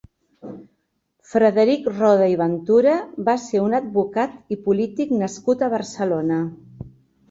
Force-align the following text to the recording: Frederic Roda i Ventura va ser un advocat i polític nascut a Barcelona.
Frederic 1.33 1.85
Roda 1.99 2.31
i 2.33 2.39
Ventura 2.41 2.97
va 3.31 3.37
ser 3.47 3.63
un 3.69 3.79
advocat 3.83 4.37
i 4.57 4.61
polític 4.67 5.17
nascut 5.23 5.67
a 5.71 5.75
Barcelona. 5.81 6.47